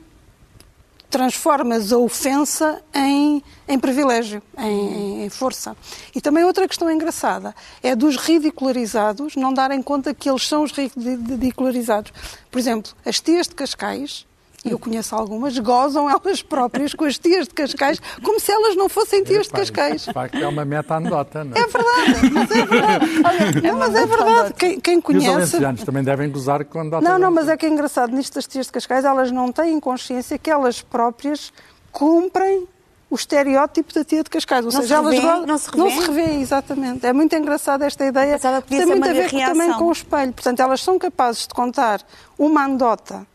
[1.09, 5.75] transformas a ofensa em, em privilégio, em, em força.
[6.15, 7.53] E também outra questão engraçada
[7.83, 12.13] é dos ridicularizados não darem conta que eles são os ridicularizados.
[12.49, 14.25] Por exemplo, as tias de Cascais,
[14.65, 18.89] eu conheço algumas, gozam elas próprias com as tias de Cascais como se elas não
[18.89, 20.01] fossem tias de Cascais.
[20.05, 21.59] De facto, é uma meta-anedota, não é?
[21.59, 23.05] É verdade, mas é verdade.
[23.25, 24.53] Olha, não, mas é verdade.
[24.55, 25.27] Quem, quem E os conhece.
[25.27, 28.45] valencianos também devem gozar com a Não, não, mas é que é engraçado nisto das
[28.47, 31.51] tias de Cascais, elas não têm consciência que elas próprias
[31.91, 32.67] cumprem
[33.09, 34.63] o estereótipo da tia de Cascais.
[34.65, 35.45] Ou Não seja, se elas revêem?
[35.47, 36.01] Não se não revêem?
[36.01, 37.05] se revêem, exatamente.
[37.05, 38.33] É muito engraçado esta ideia.
[38.33, 39.79] Pensava que podia Tem ser muito uma a ver com- também reação.
[39.79, 40.33] com o espelho.
[40.33, 42.01] Portanto, elas são capazes de contar
[42.37, 43.25] uma anedota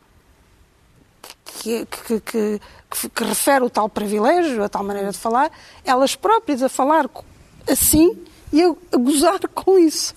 [1.61, 2.61] que, que, que,
[3.15, 5.51] que, refere o tal privilégio, a tal maneira de falar,
[5.85, 7.09] elas próprias a falar
[7.69, 8.17] assim
[8.53, 10.15] e a, a gozar com isso,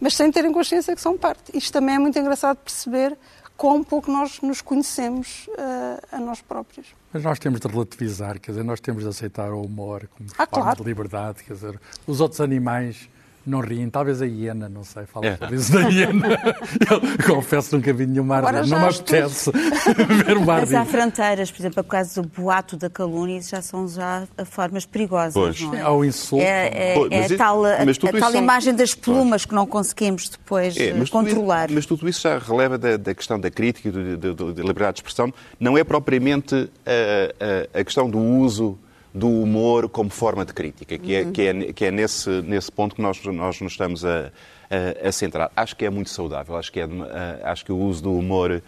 [0.00, 1.56] mas sem terem consciência que são parte.
[1.56, 3.16] Isto também é muito engraçado perceber
[3.56, 6.86] quão pouco nós nos conhecemos eh, a nós próprios.
[7.12, 10.46] Mas nós temos de relativizar, quer dizer, nós temos de aceitar o humor como Ah,
[10.46, 10.76] forma claro.
[10.76, 13.08] de liberdade, quer dizer, os outros animais
[13.48, 15.38] não riem, talvez a hiena, não sei, fala É.
[15.54, 16.28] isso da hiena.
[16.90, 19.50] Eu confesso nunca vi nenhuma já não me apetece
[20.26, 23.62] ver uma Mas há fronteiras, por exemplo, por causa do boato da calúnia, isso já
[23.62, 25.60] são já formas perigosas, Pois.
[25.60, 25.80] não é?
[25.80, 26.44] Ao insulto.
[26.44, 29.44] É, é- Pois, é isso- tal, a- mas tudo a tal são- imagem das plumas
[29.44, 31.70] que não conseguimos depois É, eh, mas tudo controlar.
[31.70, 34.28] mas tudo isso já releva da, da questão da crítica e da
[34.62, 35.32] liberdade de expressão.
[35.58, 36.54] Não é propriamente
[36.86, 38.78] a, a- a questão do uso
[39.14, 42.94] do humor como forma de crítica, que é, que é, que é nesse, nesse ponto
[42.94, 44.30] que nós, nós nos estamos a,
[44.70, 45.50] a- a centrar.
[45.56, 48.62] Acho que é muito saudável, acho que, é, a- acho que o uso do humor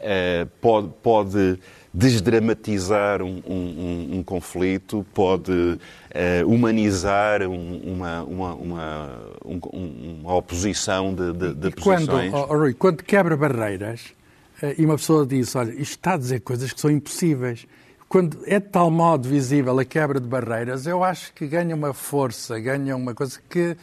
[0.00, 1.58] eh, pode, pode
[2.20, 5.78] desdramatizar um, um- um- conflito, pode
[6.10, 12.32] eh, humanizar um- uma, uma, uma, um- uma oposição de, de, de E quando, posições.
[12.34, 14.12] oh, oh, Rui, quando quebra barreiras
[14.62, 17.66] eh, e uma pessoa diz, olha, isto está a dizer coisas que são impossíveis.
[18.08, 21.92] Quando é de tal modo visível a quebra de barreiras, eu acho que ganha uma
[21.92, 23.76] força, ganha uma coisa que,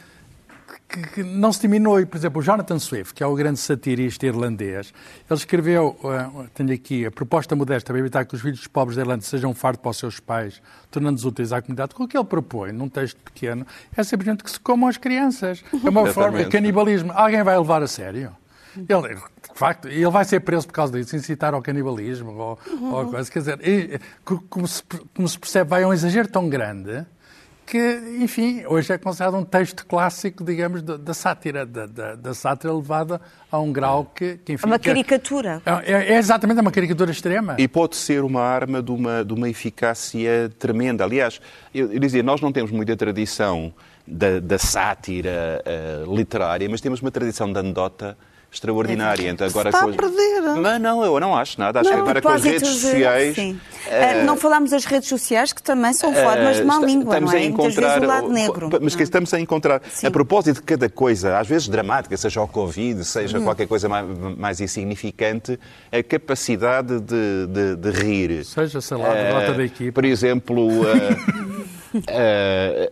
[0.88, 2.06] que- que não se diminui.
[2.06, 4.94] Por exemplo, o Jonathan Swift, que é o grande satirista irlandês,
[5.30, 9.02] ele escreveu, eh, tenho aqui, a proposta modesta para evitar que os filhos pobres da
[9.02, 11.92] Irlanda sejam um fardo para os seus pais, tornando-os úteis à comunidade.
[11.98, 15.62] O que ele propõe, num texto pequeno, é simplesmente que se comam as crianças.
[15.70, 17.12] É uma forma de canibalismo.
[17.12, 18.32] Alguém vai levar a sério?
[18.76, 22.58] Ele, de facto, ele vai ser preso por causa disso, incitar ao canibalismo ou,
[22.92, 23.30] ou coisa.
[23.30, 24.82] Quer dizer, e, co- como, se,
[25.14, 27.04] como se percebe, vai a um exagero tão grande
[27.66, 27.78] que,
[28.20, 32.72] enfim, hoje é considerado um texto clássico, digamos, da, da sátira, da, da, da, sátira
[32.74, 34.66] levada a um grau que, que enfim...
[34.66, 35.62] Uma é- caricatura.
[35.64, 37.56] É, é, é exatamente uma caricatura extrema.
[37.58, 41.04] E pode ser uma arma de uma, de uma eficácia tremenda.
[41.04, 41.40] Aliás,
[41.74, 43.72] eu, eu dizia, nós não temos muita tradição
[44.06, 45.62] da, da sátira
[46.06, 48.16] uh, literária, mas temos uma tradição de anedota
[48.54, 49.28] extraordinária.
[49.30, 50.40] Então, agora Está com a perder.
[50.60, 51.80] Mas não, eu não acho nada.
[51.80, 53.34] Acho que Não, agora com as redes de- sociais.
[53.34, 53.60] sim.
[53.86, 57.14] eh, Ah, não falámos das redes sociais, que também são formas de Eh, má língua,
[57.14, 57.42] estamos não é?
[57.42, 58.70] a encontrar, o lado negro.
[58.80, 59.04] Mas que é?
[59.04, 60.06] estamos a encontrar, Sim.
[60.06, 63.44] a propósito de cada coisa, às vezes dramática, seja o Covid, seja Hum.
[63.44, 64.06] qualquer coisa mais,
[64.38, 65.58] mais insignificante,
[65.92, 68.44] a capacidade de, de- de rir.
[68.44, 69.92] Seja, sei lá, a Eh, derrota da equipa.
[69.92, 71.64] Por exemplo, eh, eh,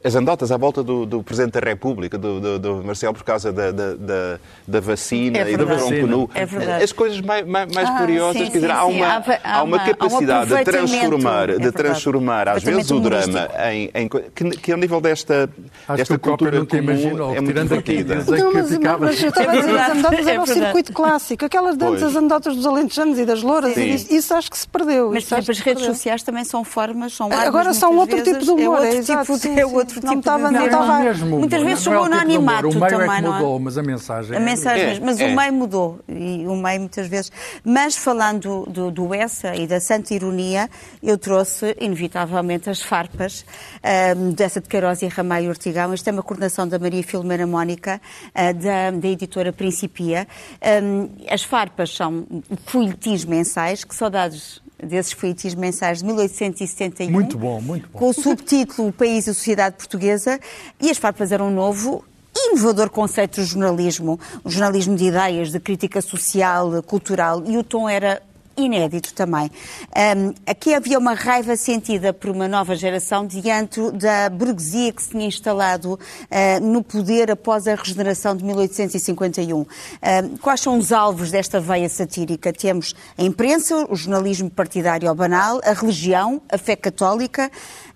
[0.05, 3.53] as andotas à volta do, do Presidente da República, do, do- do Marcelo, por causa
[3.53, 6.31] da, da, da- da vacina É e do tronco nu.
[6.35, 6.85] É verdade.
[6.85, 9.19] As coisas mais, mais, mais Ah, curiosas, sim, quer dizer, sim, há uma, Há há
[9.59, 13.49] há uma uma- há um capacidade de transformar, é de transformar às vezes o drama
[13.73, 15.49] em, em que, que ao nível desta,
[15.89, 18.15] Acho desta cultura nunca comum imaginou, é muito divertida.
[18.17, 20.47] Não, que mas, mas eu estava a É dizer, as verdade, anedotas é era o
[20.47, 21.45] circuito clássico.
[21.45, 22.17] Aquelas danças Pois.
[22.17, 25.11] anedotas dos alentejanos e das louras, isso, isso acho que se perdeu.
[25.13, 28.89] Mas, as redes sociais também são formas, são Agora são outro tipo de humor, É
[28.89, 29.75] é exato, tipo, sim, de, é sim.
[29.75, 32.21] outro Não tipo estava- de não estava- mesmo Muitas vezes não é no tipo de
[32.23, 33.39] animato O meio é também, que não é?
[33.39, 34.37] mudou, mas a mensagem...
[34.37, 35.27] A mensagem, É, mas é.
[35.27, 37.31] o meio mudou, e o meio muitas vezes.
[37.65, 40.69] Mas falando do, do Essa e da Santa Ironia,
[41.03, 43.45] eu trouxe, inevitavelmente, as farpas
[43.83, 45.93] ahm, dessa de Queiroz e Ramalho Ortigão.
[45.95, 48.01] Isto é uma coordenação da Maria Filomena Mónica,
[48.35, 50.27] ah, da, da editora Principia.
[50.61, 52.27] Ahm, as farpas são
[52.67, 57.11] folhetins mensais, que saudades desses folhetins mensais de 1871.
[57.11, 57.99] Muito bom, muito bom.
[57.99, 60.39] Com o subtítulo O País e a Sociedade Portuguesa.
[60.81, 64.19] E as farpas eram um novo inovador conceito do jornalismo.
[64.43, 67.43] O jornalismo de ideias, de crítica social, cultural.
[67.47, 68.23] E o tom era
[68.57, 69.51] inédito também.
[69.95, 75.11] Ahm, aqui havia uma raiva sentida por uma nova geração diante da burguesia que se
[75.11, 75.99] tinha instalado
[76.31, 79.61] ah, no poder após a regeneração de 1851.
[80.03, 82.53] Ahm, quais são os alvos desta veia satírica?
[82.53, 87.51] Temos a imprensa, o jornalismo partidário ou banal, a religião, a fé católica,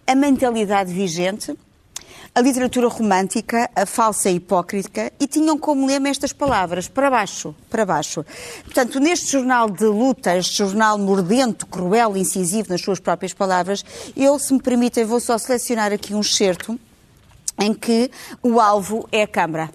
[0.07, 1.57] a mentalidade vigente,
[2.37, 7.55] a literatura romântica, a falsa e hipócrita, e tinham como lema estas palavras, para baixo,
[7.71, 8.27] para baixo.
[8.63, 13.83] Portanto, neste jornal de luta, este jornal mordento, cruel, incisivo, nas suas próprias palavras,
[14.15, 16.79] eu, se me permitem, vou só selecionar aqui um excerto
[17.59, 18.11] em que
[18.43, 19.71] o alvo é a Câmara.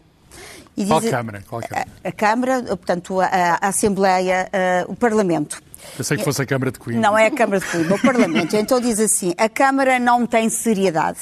[0.77, 1.43] E Qual diz- Câmara?
[1.49, 1.87] Qual Câmara?
[2.03, 3.25] A, a Câmara, portanto, a,
[3.59, 5.59] a Assembleia, a- o Parlamento.
[5.97, 7.01] Pensei que fosse a Câmara de Coimbra.
[7.01, 8.55] Não é a Câmara de Coimbra, o Parlamento.
[8.55, 11.17] Então diz assim: a Câmara não tem seriedade.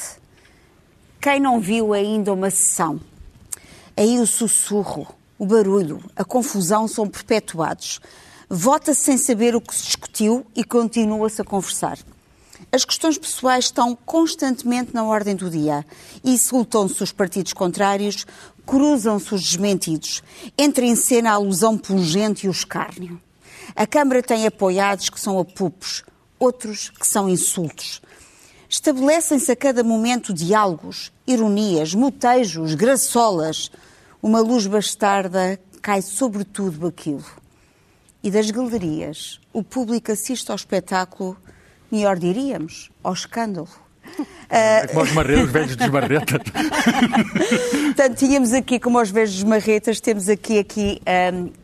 [1.20, 2.98] Quem não viu ainda uma sessão?
[3.94, 5.06] Aí o sussurro,
[5.38, 8.00] o barulho, a confusão são perpetuados.
[8.48, 11.98] Vota-se sem saber o que se discutiu e continua-se a conversar.
[12.72, 15.84] As questões pessoais estão constantemente na ordem do dia.
[16.24, 18.24] Insultam-se os partidos contrários,
[18.64, 20.22] cruzam-se os desmentidos.
[20.56, 23.20] Entra em cena a alusão pungente e o escárnio.
[23.76, 26.02] A Câmara tem apoiados que são apupos,
[26.38, 28.00] outros que são insultos.
[28.70, 33.68] Estabelecem-se a cada momento diálogos, ironias, motejos, graçolas.
[34.22, 37.24] Uma luz bastarda cai sobre tudo aquilo.
[38.22, 41.36] E das galerias, o público assiste ao espetáculo,
[41.90, 43.68] melhor diríamos, ao escândalo.
[44.48, 46.42] É como os, marretas, os velhos desmarretas.
[47.84, 51.00] Portanto, tínhamos aqui, como os vezes marretas, temos aqui, aqui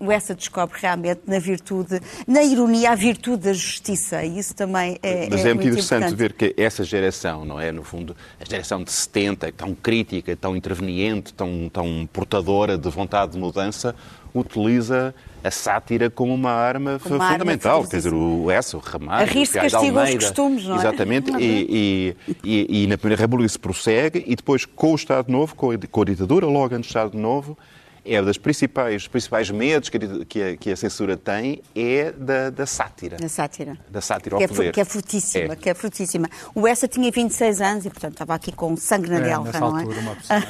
[0.00, 4.22] um, o Essa descobre realmente na virtude, na ironia, a virtude da justiça.
[4.22, 6.16] E isso também é, Mas é é, muito interessante importante.
[6.16, 7.72] ver que essa geração, não é?
[7.72, 13.32] No fundo, a geração de 70, tão crítica, tão interveniente, tão, tão portadora de vontade
[13.32, 13.96] de mudança,
[14.40, 17.82] utiliza a sátira como uma arma Como arma fundamental.
[17.84, 20.24] de Quer dizer, o Essa, o Ramalho, A rir o os Almeida.
[20.24, 20.78] costumes, não é?
[20.78, 21.30] Exatamente.
[21.38, 25.54] E, e, e, e na Primeira República se prossegue e depois com o Estado Novo,
[25.54, 27.56] com a, com a ditadura, logo antes do Estado Novo,
[28.06, 32.12] é das principais, os principais medos que a, que a, que a censura tem é
[32.12, 33.16] da, da sátira.
[33.20, 33.76] Na sátira.
[33.90, 34.72] Da sátira ao que é, fu- poder.
[34.72, 35.56] que é frutíssima, É.
[35.56, 36.28] que é frutíssima.
[36.54, 39.60] O Essa tinha 26 anos e, portanto, estava aqui com sangue na É, delva, nessa
[39.60, 39.82] não é?
[39.82, 40.42] altura, uma pessoa.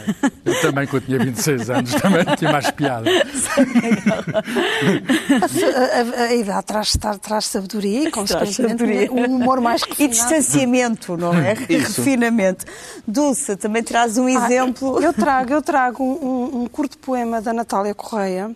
[0.45, 3.11] Eu também, quando tinha 26 anos, também tinha mais piada.
[5.37, 9.13] A, a- a idade traz, traz, traz sabedoria e, consequentemente, sabedoria.
[9.13, 10.11] um humor mais E refinado.
[10.13, 11.55] distanciamento, não é?
[11.69, 12.01] Isso.
[12.03, 12.65] Refinamento.
[13.07, 15.01] Dulce, também traz um Ah, exemplo.
[15.03, 18.55] eu trago, eu trago um, um- um curto poema da Natália Correia,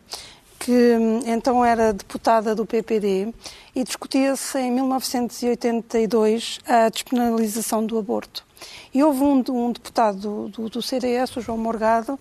[0.58, 3.32] que hum, então era deputada do PPD
[3.74, 8.44] e discutia-se em 1982 a despenalização do aborto.
[8.92, 12.18] E houve um, um deputado do, do, do CDS, o João Morgado,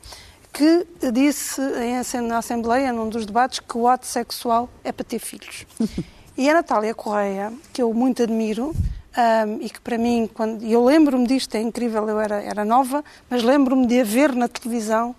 [0.53, 5.20] que disse em, na Assembleia, num dos debates, que o ato sexual é para ter
[5.20, 5.65] filhos.
[6.38, 10.86] E a Natália Correia, que eu muito admiro, um, e que para mim, quando eu
[10.86, 15.13] lembro-me disto, é incrível, eu era, era nova, mas lembro-me de a ver na televisão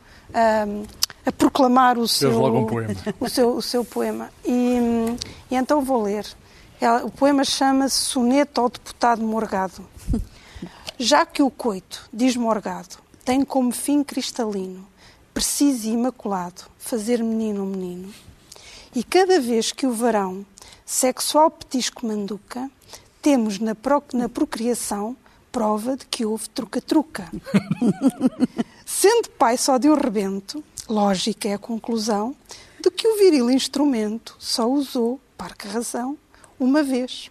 [0.66, 0.84] um,
[1.24, 2.94] a proclamar o seu, logo um poema.
[3.20, 4.30] o seu, o seu poema.
[4.44, 4.76] E,
[5.50, 6.26] e então vou ler.
[6.80, 9.84] Ela- O poema chama-se Soneto ao Deputado Morgado.
[10.98, 14.86] Já que o coito, diz Morgado, tem como fim cristalino,
[15.32, 18.12] preciso e imaculado, fazer menino um menino,
[18.94, 20.44] e cada vez que o varão,
[20.84, 22.68] sexual petisco manduca,
[23.22, 25.16] temos na, pro- na procriação
[25.52, 27.30] prova de que houve truca-truca.
[28.84, 32.34] Sendo pai só de um rebento, lógica é a conclusão
[32.82, 36.18] de que o viril instrumento só usou, parca razão,
[36.58, 37.30] uma vez.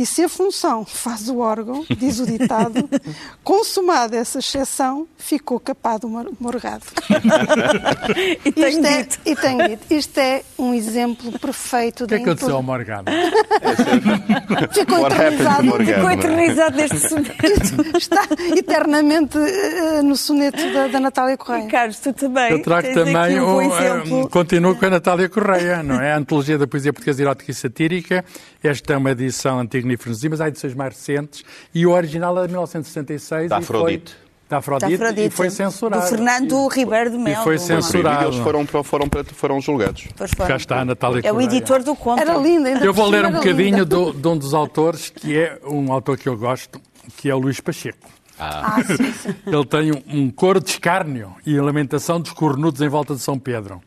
[0.00, 2.88] E se a função faz o órgão, diz o ditado,
[3.44, 6.84] consumada essa exceção, ficou capado o mor- morgado.
[8.44, 9.18] E tenho Isto é, dito.
[9.26, 13.10] e tenho dito, isto é um exemplo perfeito O que é que aconteceu ao Morgado?
[14.72, 15.94] Ficou eternizado, Morgado?
[15.94, 17.98] Ficou eternizado neste soneto.
[17.98, 18.22] está
[18.56, 21.68] eternamente eh, no soneto da, da Natália Correia.
[21.68, 22.52] Carlos, tu também.
[22.52, 24.28] Eu trago tens também, aqui um bom um, exemplo.
[24.30, 26.12] continuo com a Natália Correia, não é?
[26.12, 28.24] A Antologia da Poesia Portuguesa Erótica e Satírica.
[28.62, 31.44] Esta é uma edição antiga e mas há edições mais recentes.
[31.74, 33.48] E o original é de 1966.
[33.48, 34.16] Da e foi- Afrodite.
[34.48, 34.96] Da Afrodite.
[34.98, 36.02] Da Afrodite, E foi censurado.
[36.02, 37.40] Do Fernando Ribeiro de Melo.
[37.40, 38.24] E foi censurado.
[38.26, 40.08] Eles foram, foram, foram julgados.
[40.16, 40.48] Pois foram.
[40.48, 42.20] Cá está a Natália É o editor do conto.
[42.20, 45.58] Era linda, ainda Eu vou ler um bocadinho do- de um dos autores, que é
[45.64, 46.80] um autor que eu gosto,
[47.16, 48.08] que é o Luís Pacheco.
[48.42, 49.34] Ah, sim, sim.
[49.46, 53.20] Ele tem um, um coro de escárnio e a lamentação dos cornudos em volta de
[53.20, 53.82] São Pedro,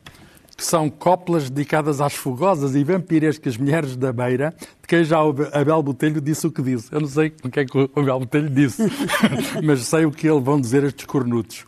[0.56, 5.34] que são coplas dedicadas às fogosas e vampirescas mulheres da beira, de quem já o
[5.52, 6.88] Abel Botelho disse o que disse.
[6.92, 8.82] Eu não sei o que é que o Abel Botelho disse,
[9.62, 11.64] mas sei o que ele vão dizer estes cornudos.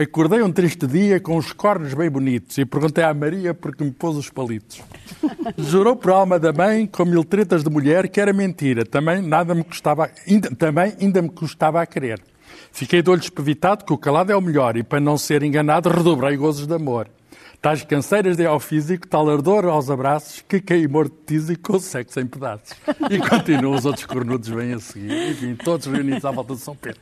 [0.00, 3.90] Acordei um triste dia com os cornos bem bonitos e perguntei à Maria porque me
[3.90, 4.80] pôs os palitos.
[5.58, 8.86] Jurou por alma da mãe, com mil tretas de mulher, que era mentira.
[8.86, 12.18] Também nada me custava, ainda, também ainda me custava a querer.
[12.72, 15.90] Fiquei de olho espevitado que o calado é o melhor e para não ser enganado
[15.90, 17.06] redobrei gozos de amor.
[17.60, 21.76] Tais canseiras de ao físico, tal ardor aos abraços, que caí morto de tísico com
[21.76, 22.74] o sexo em pedaços.
[23.10, 25.30] E continuam os outros cornudos bem a seguir.
[25.30, 26.98] Enfim, todos reunidos à volta de São Pedro.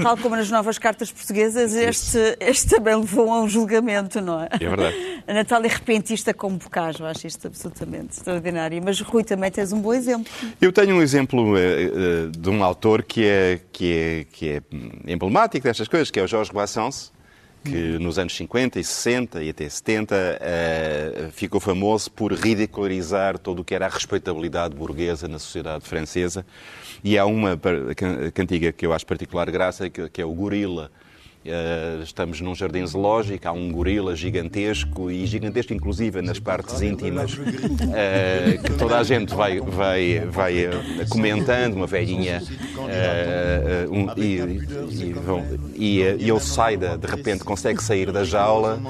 [0.00, 4.48] Tal como nas novas cartas portuguesas, este, este também levou a um julgamento, não é?
[4.52, 5.22] É verdade.
[5.26, 8.80] A Natália é repentista como bocage, eu acho isto absolutamente extraordinário.
[8.84, 10.32] Mas Rui também tens um bom exemplo.
[10.60, 11.90] Eu tenho um exemplo eh, eh,
[12.30, 14.62] de um autor que é, que, é, que é
[15.12, 17.15] emblemático destas coisas, que é o Jorge Brassens,
[17.66, 23.60] que nos anos 50 e 60 e até 70 eh, ficou famoso por ridicularizar todo
[23.60, 26.46] o que era a respeitabilidade burguesa na sociedade francesa.
[27.02, 27.58] E há uma
[28.32, 30.90] cantiga que eu acho particular graça, que, que é o Gorila.
[31.48, 37.38] Eh, estamos num jardim zoológico, há um gorila gigantesco e gigantesco inclusive nas partes íntimas,
[37.94, 40.70] eh, que toda a gente vai, vai, vai eh,
[41.08, 42.42] comentando, uma velhinha,
[43.90, 44.36] um- e,
[45.04, 45.44] e, vão-
[45.74, 48.80] e, e ele sai, da- de repente consegue sair da jaula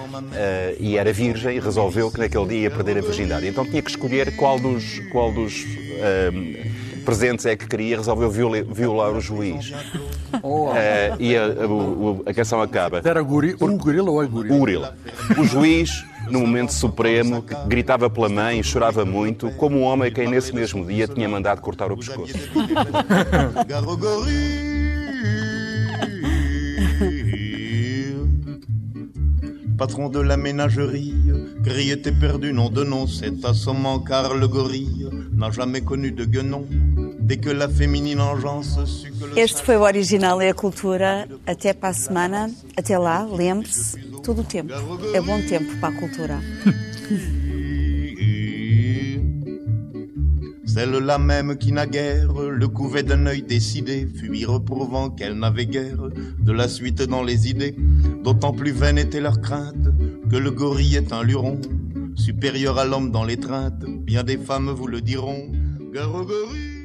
[0.80, 3.46] e era virgem e resolveu que naquele dia ia perder a virgindade.
[3.46, 5.62] Então tinha que escolher qual dos, qual dos
[7.04, 9.72] presentes é que queria, resolveu viola- violar o juiz.
[10.76, 13.00] Eh, e a, a- o- a canção acaba.
[13.04, 14.54] Era gori, o gorila ou a gorila?
[14.54, 14.96] O gorila.
[15.38, 20.10] O juiz, no momento supremo, gritava pela mãe e chorava muito, como um homem a
[20.10, 22.34] quem nesse mesmo dia tinha mandado cortar o pescoço.
[29.78, 31.12] Patron de la ménagerie,
[31.62, 36.24] gris était perdu, nom de nom, c'est assommant car le gorille n'a jamais connu de
[36.24, 36.64] guenon.
[39.36, 41.28] Este foi o original e a cultura.
[41.44, 42.50] Até para a semana.
[42.76, 44.72] Até lá, lembre-se, todo o tempo.
[45.12, 46.40] É bom tempo para a cultura.
[50.66, 56.10] Celle-là même qui naguère le couvait d'un œil décidé, fut y reprouvant qu'elle n'avait guère
[56.38, 57.74] de la suite dans les idées.
[58.22, 59.88] D'autant plus vaine était leur crainte
[60.30, 61.60] que le gorille est un luron,
[62.14, 63.84] supérieur à l'homme dans l'étreinte.
[63.86, 65.50] Bien des femmes vous le diront.
[65.94, 66.75] Au gorille